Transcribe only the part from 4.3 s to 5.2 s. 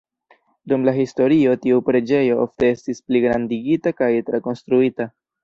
trakonstruita.